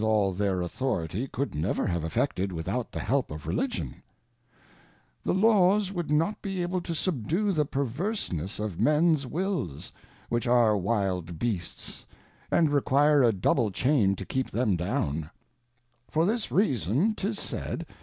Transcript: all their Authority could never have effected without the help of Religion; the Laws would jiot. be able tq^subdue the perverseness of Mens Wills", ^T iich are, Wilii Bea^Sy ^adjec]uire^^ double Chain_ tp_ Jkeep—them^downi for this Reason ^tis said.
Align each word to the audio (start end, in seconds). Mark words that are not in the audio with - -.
all 0.03 0.33
their 0.33 0.61
Authority 0.63 1.27
could 1.27 1.53
never 1.53 1.85
have 1.85 2.03
effected 2.03 2.51
without 2.51 2.91
the 2.91 2.99
help 2.99 3.29
of 3.29 3.45
Religion; 3.45 4.01
the 5.23 5.31
Laws 5.31 5.91
would 5.91 6.07
jiot. 6.07 6.37
be 6.41 6.63
able 6.63 6.81
tq^subdue 6.81 7.53
the 7.53 7.67
perverseness 7.67 8.57
of 8.59 8.79
Mens 8.79 9.27
Wills", 9.27 9.91
^T 10.31 10.37
iich 10.39 10.49
are, 10.51 10.71
Wilii 10.73 11.25
Bea^Sy 11.37 12.05
^adjec]uire^^ 12.51 13.39
double 13.39 13.69
Chain_ 13.69 14.15
tp_ 14.15 14.25
Jkeep—them^downi 14.49 15.29
for 16.09 16.25
this 16.25 16.51
Reason 16.51 17.13
^tis 17.13 17.37
said. 17.37 17.85